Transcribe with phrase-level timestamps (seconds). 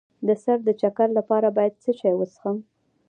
[0.27, 2.57] د سر د چکر لپاره باید څه شی وڅښم؟